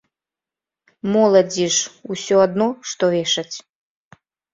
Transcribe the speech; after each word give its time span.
Моладзі 1.15 1.67
ж 1.75 2.15
усё 2.15 2.37
адно, 2.47 2.67
што 2.93 3.11
вешаць. 3.17 3.55